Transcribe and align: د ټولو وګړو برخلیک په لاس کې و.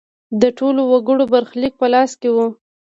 د 0.41 0.43
ټولو 0.57 0.81
وګړو 0.91 1.25
برخلیک 1.33 1.73
په 1.81 1.87
لاس 1.93 2.11
کې 2.21 2.29
و. 2.31 2.37